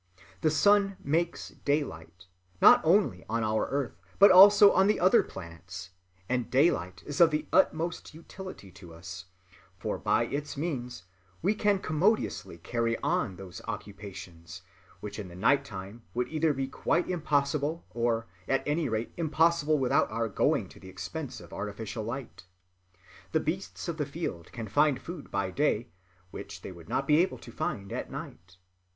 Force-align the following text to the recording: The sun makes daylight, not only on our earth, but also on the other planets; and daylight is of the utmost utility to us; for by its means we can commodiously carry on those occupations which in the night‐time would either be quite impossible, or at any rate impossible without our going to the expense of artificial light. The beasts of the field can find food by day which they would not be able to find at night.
The 0.41 0.49
sun 0.49 0.97
makes 1.03 1.49
daylight, 1.49 2.25
not 2.59 2.81
only 2.83 3.23
on 3.29 3.43
our 3.43 3.67
earth, 3.69 4.01
but 4.17 4.31
also 4.31 4.71
on 4.73 4.87
the 4.87 4.99
other 4.99 5.21
planets; 5.21 5.91
and 6.27 6.49
daylight 6.49 7.03
is 7.05 7.21
of 7.21 7.29
the 7.29 7.45
utmost 7.53 8.11
utility 8.11 8.71
to 8.71 8.95
us; 8.95 9.25
for 9.77 9.99
by 9.99 10.23
its 10.23 10.57
means 10.57 11.03
we 11.43 11.53
can 11.53 11.77
commodiously 11.77 12.57
carry 12.57 12.97
on 13.03 13.35
those 13.35 13.61
occupations 13.67 14.63
which 15.01 15.19
in 15.19 15.27
the 15.27 15.35
night‐time 15.35 16.01
would 16.15 16.29
either 16.29 16.51
be 16.51 16.67
quite 16.67 17.07
impossible, 17.07 17.85
or 17.91 18.25
at 18.47 18.63
any 18.67 18.89
rate 18.89 19.13
impossible 19.17 19.77
without 19.77 20.09
our 20.09 20.27
going 20.29 20.67
to 20.69 20.79
the 20.79 20.89
expense 20.89 21.39
of 21.39 21.53
artificial 21.53 22.03
light. 22.03 22.45
The 23.33 23.39
beasts 23.39 23.87
of 23.87 23.97
the 23.97 24.07
field 24.07 24.51
can 24.51 24.67
find 24.67 24.99
food 24.99 25.29
by 25.29 25.51
day 25.51 25.89
which 26.31 26.63
they 26.63 26.71
would 26.71 26.89
not 26.89 27.05
be 27.05 27.17
able 27.17 27.37
to 27.37 27.51
find 27.51 27.93
at 27.93 28.09
night. 28.09 28.57